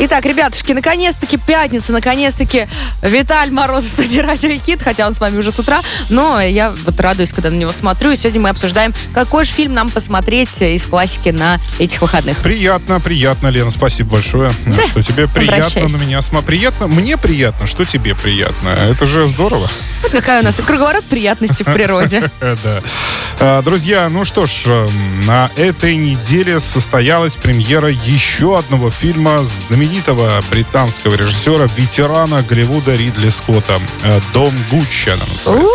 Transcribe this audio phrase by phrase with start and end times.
[0.00, 2.68] Итак, ребятушки, наконец-таки пятница, наконец-таки
[3.02, 6.72] Виталь Мороз в студии Радио Хит, хотя он с вами уже с утра, но я
[6.84, 10.50] вот радуюсь, когда на него смотрю, и сегодня мы обсуждаем, какой же фильм нам посмотреть
[10.62, 12.38] из классики на этих выходных.
[12.38, 15.88] Приятно, приятно, Лена, спасибо большое, Да, что тебе приятно обращайся.
[15.96, 16.48] на меня смотреть.
[16.60, 18.68] Приятно, мне приятно, что тебе приятно.
[18.68, 19.68] Это же здорово.
[20.02, 22.22] Вот какая у нас круговорот приятности в природе.
[22.40, 22.80] Э, Да.
[23.40, 24.88] А, Друзья, ну что ж, э,
[25.26, 29.87] на этой неделе состоялась премьера еще одного фильма знаменитого
[30.50, 33.80] британского режиссера, ветерана Голливуда Ридли Скотта.
[34.04, 35.68] э, «Дом Гуччи» она называется.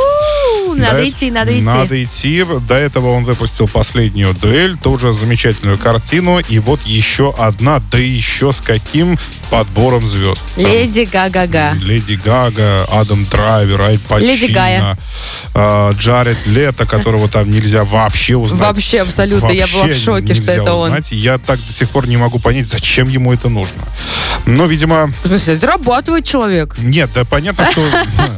[0.76, 1.62] Надо До- идти, надо идти.
[1.62, 2.45] Надо идти.
[2.68, 6.40] До этого он выпустил последнюю дуэль, тоже замечательную картину.
[6.40, 9.20] И вот еще одна, да еще с каким
[9.57, 10.48] подбором звезд.
[10.55, 11.73] Леди Га-га-га.
[11.75, 14.98] Леди Гага, Адам Драйвер, Аль Пачино, Леди Гая.
[15.53, 18.62] э, Джаред Лето, которого там нельзя вообще узнать.
[18.62, 19.49] Вообще, абсолютно.
[19.52, 20.85] Я была в Вообще шоке, что это он.
[20.87, 21.12] узнать.
[21.12, 23.84] И Я так до сих пор не могу понять, зачем ему это нужно.
[24.48, 26.76] Но, видимо, В смысле, зарабатывает человек.
[26.79, 27.85] нет, да понятно, что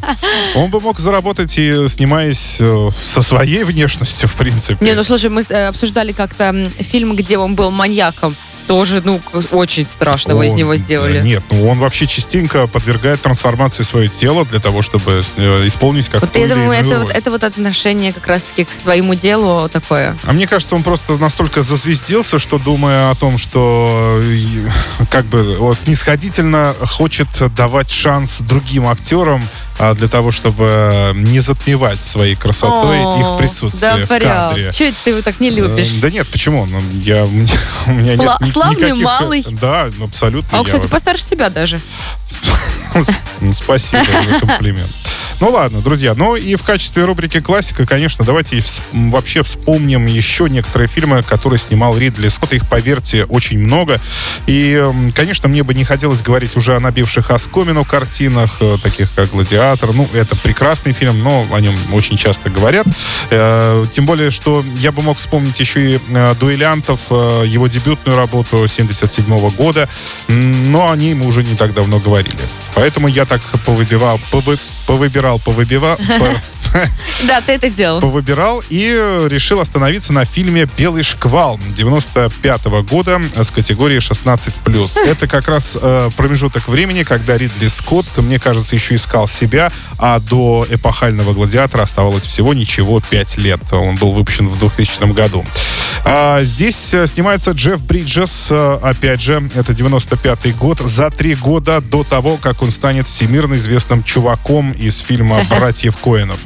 [0.56, 4.84] он бы мог заработать и снимаясь э, со своей внешностью, в принципе.
[4.86, 8.36] Не, ну слушай, мы э, обсуждали как-то фильм, где он был маньяком.
[8.68, 9.22] Тоже, ну,
[9.52, 11.05] очень страшного из Он- него сделали.
[11.24, 16.22] Нет, ну он вообще частенько подвергает трансформации свое тело для того, чтобы э, исполнить как
[16.22, 20.18] Вот я думаю, это вот, это вот отношение как раз-таки к своему делу такое.
[20.24, 24.68] А мне кажется, он просто настолько зазвездился, что думая о том, что э,
[25.10, 29.42] как бы снисходительно хочет давать шанс другим актерам
[29.96, 34.50] для того, чтобы не затмевать своей красотой О, их присутствие да в прям.
[34.50, 34.72] кадре.
[34.74, 35.96] Чё это ты его так не любишь?
[35.98, 36.66] Э, Да нет, почему?
[36.66, 37.54] Ну, я, у меня-
[37.88, 39.46] у меня нет Пла- ни- славный никаких- малый.
[39.52, 40.58] Да, абсолютно.
[40.58, 41.80] А он, кстати, постарше тебя даже.
[43.42, 44.92] ну, спасибо за комплимент.
[45.42, 46.14] Ну ладно, друзья.
[46.16, 51.98] Ну и в качестве рубрики классика, конечно, давайте вообще вспомним еще некоторые фильмы, которые снимал
[51.98, 52.54] Ридли Скотт.
[52.54, 54.00] Их, поверьте, очень много.
[54.48, 54.82] И,
[55.14, 59.92] конечно, мне бы не хотелось говорить уже о набивших оскомину картинах, э, таких как «Гладиатор».
[59.94, 62.88] Ну, это прекрасный фильм, но о нем очень часто говорят.
[63.30, 68.68] Э, Тем более, что я бы мог вспомнить еще и э, «Дуэлянтов», его дебютную работу
[68.68, 69.90] 77 года,
[70.28, 72.40] но о ней мы уже не так давно говорили.
[72.76, 76.42] Поэтому я так повыбивал, повы- повыбирал, повыбивал, по-
[77.28, 78.02] Да, ты это сделал.
[78.02, 78.90] повыбирал и
[79.30, 85.00] решил остановиться на фильме «Белый шквал» 95 года с категории 16+.
[85.08, 90.20] Это как раз э, промежуток времени, когда Ридли Скотт, мне кажется, еще искал себя, а
[90.20, 93.62] до эпохального «Гладиатора» оставалось всего ничего 5 лет.
[93.72, 95.46] Он был выпущен в 2000 году.
[96.04, 101.82] А, здесь э, снимается Джефф Бриджес, э, опять же, это 95 год, за три года
[101.82, 106.40] до того, как он станет всемирно известным чуваком из фильма «Братьев Коинов».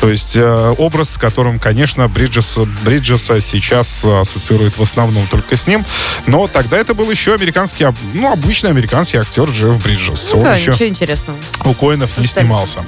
[0.00, 5.66] То есть э, образ, с которым, конечно, Бриджеса, Бриджеса сейчас ассоциирует в основном только с
[5.66, 5.84] ним.
[6.26, 10.30] Но тогда это был еще американский, ну, обычный американский актер Джефф Бриджес.
[10.32, 11.38] Ну Он да, еще ничего интересного.
[11.64, 12.80] у Коинов не снимался.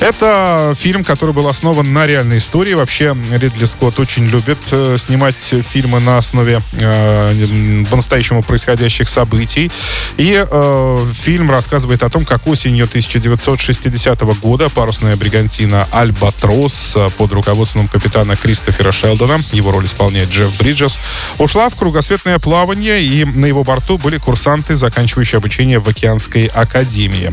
[0.00, 2.74] Это фильм, который был основан на реальной истории.
[2.74, 9.70] Вообще, Ридли Скотт очень любит э, снимать фильмы на основе э, по-настоящему происходящих событий.
[10.16, 17.88] И э, фильм рассказывает о том, как осенью 1960 года парусная бригантина «Альбатрос» под руководством
[17.88, 20.98] капитана Кристофера Шелдона, его роль исполняет Джефф Бриджес,
[21.38, 27.32] ушла в кругосветное плавание, и на его борту были курсанты, заканчивающие обучение в океанской академии.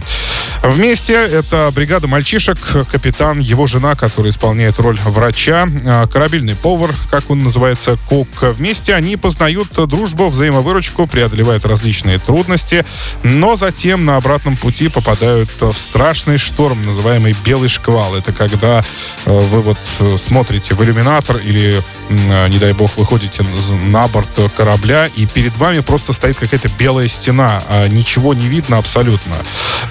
[0.69, 2.57] Вместе это бригада мальчишек,
[2.91, 8.27] капитан, его жена, которая исполняет роль врача, а, корабельный повар, как он называется, кок.
[8.41, 12.83] Вместе они познают дружбу, взаимовыручку, преодолевают различные трудности,
[13.21, 18.15] но затем на обратном пути попадают в страшный шторм, называемый «белый шквал».
[18.15, 18.83] Это когда
[19.25, 24.07] э, вы вот э, смотрите в иллюминатор или, э, не дай бог, выходите на- на
[24.07, 29.35] борт корабля, и перед вами просто стоит какая-то белая стена, а ничего не видно абсолютно.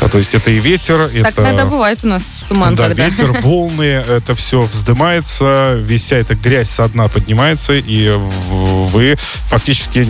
[0.00, 1.42] А, То есть это и ветер, Так это...
[1.42, 3.06] иногда бывает у нас туман Да, когда.
[3.08, 8.16] ветер, волны, это все вздымается, вся эта грязь со дна поднимается, и
[8.50, 9.16] вы
[9.48, 10.06] фактически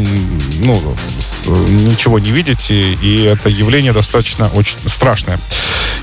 [0.60, 0.80] ну,
[1.68, 5.38] ничего не видите, и это явление достаточно очень страшное.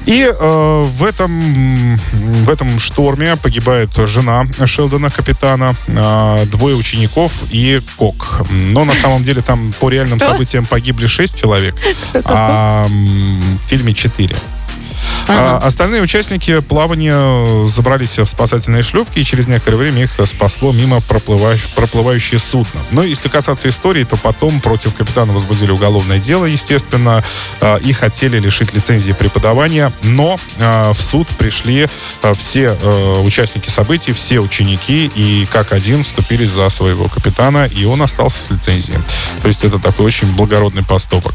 [0.05, 7.81] И э, в, этом, в этом шторме погибает жена Шелдона, капитана, э, двое учеников и
[7.97, 8.41] кок.
[8.49, 11.75] Но на самом деле там по реальным событиям погибли шесть человек,
[12.25, 14.35] а в фильме четыре.
[15.27, 21.01] А, остальные участники плавания забрались в спасательные шлюпки, и через некоторое время их спасло мимо
[21.01, 22.81] проплывающее, проплывающее судно.
[22.91, 27.23] Но если касаться истории, то потом против капитана возбудили уголовное дело, естественно,
[27.59, 31.87] а, и хотели лишить лицензии преподавания, но а, в суд пришли
[32.21, 32.71] а, все
[33.23, 38.49] участники событий, все ученики, и как один вступили за своего капитана, и он остался с
[38.49, 38.99] лицензией.
[39.41, 41.33] То есть это такой очень благородный поступок.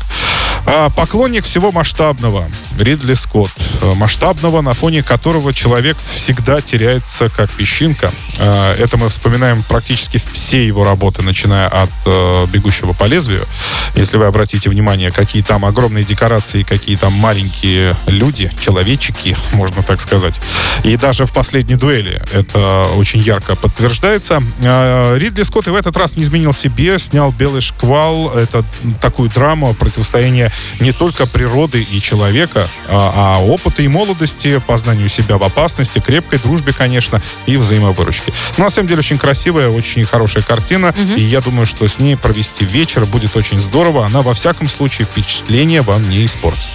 [0.96, 2.44] Поклонник всего масштабного.
[2.78, 3.52] Ридли Скотт.
[3.82, 8.12] А, масштабного, на фоне которого человек всегда теряется как песчинка.
[8.38, 13.46] А, это мы вспоминаем практически все его работы, начиная от а, «Бегущего по лезвию».
[13.94, 20.00] Если вы обратите внимание, какие там огромные декорации, какие там маленькие люди, человечики, можно так
[20.00, 20.40] сказать.
[20.84, 24.43] И даже в последней дуэли это очень ярко подтверждается.
[24.58, 28.31] Ридли Скотт и в этот раз не изменил себе, снял «Белый шквал».
[28.31, 28.64] Это
[29.00, 35.38] такую драму противостояния не только природы и человека, а, а опыта и молодости, познанию себя
[35.38, 38.32] в опасности, крепкой дружбе, конечно, и взаимовыручки.
[38.56, 42.16] Ну, на самом деле, очень красивая, очень хорошая картина, и я думаю, что с ней
[42.16, 44.06] провести вечер будет очень здорово.
[44.06, 46.70] Она, во всяком случае, впечатление вам не испортит.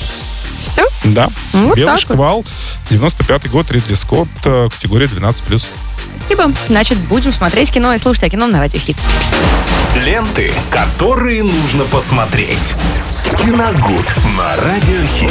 [1.05, 1.29] Да.
[1.53, 2.45] Вот «Белый шквал»,
[2.89, 5.65] 95-й год, Ридли Скотт, э, категория 12+.
[6.25, 6.51] Спасибо.
[6.67, 8.97] Значит, будем смотреть кино и слушать о кино на Радио Хит.
[9.95, 12.73] Ленты, которые нужно посмотреть.
[13.38, 14.05] Киногуд
[14.38, 15.29] на радиохит.